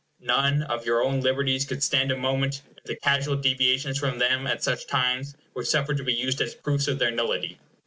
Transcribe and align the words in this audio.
None 0.19 0.63
of 0.63 0.83
your 0.83 1.03
own 1.03 1.21
liberties 1.21 1.63
could 1.63 1.83
stand 1.83 2.09
a 2.11 2.17
moment, 2.17 2.63
if 2.75 2.85
the 2.85 2.95
casual 2.95 3.35
deviations 3.35 3.99
from 3.99 4.17
them 4.17 4.47
at 4.47 4.63
such 4.63 4.87
times 4.87 5.35
were 5.53 5.63
suffered 5.63 5.97
to 5.97 6.03
be 6.03 6.11
used 6.11 6.41
as 6.41 6.55
proofs 6.55 6.87
of 6.87 6.97
their 6.97 7.11
nullity. 7.11 7.59